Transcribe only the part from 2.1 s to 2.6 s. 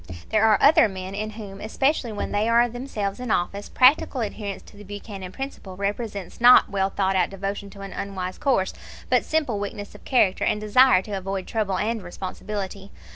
when they